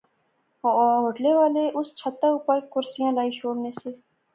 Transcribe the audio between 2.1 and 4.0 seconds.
اوپر کرسیاں لائی شوڑنے سے